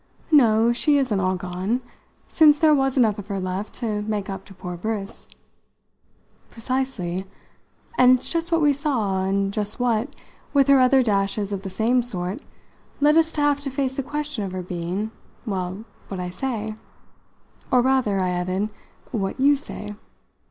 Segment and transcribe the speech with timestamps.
[0.31, 1.81] "No, she isn't all gone,
[2.27, 5.27] since there was enough of her left to make up to poor Briss."
[6.49, 7.27] "Precisely
[7.99, 10.15] and it's just what we saw, and just what,
[10.55, 12.41] with her other dashes of the same sort,
[12.99, 15.11] led us to have to face the question of her being
[15.45, 16.73] well, what I say.
[17.69, 18.71] Or rather," I added,
[19.11, 19.89] "what you say.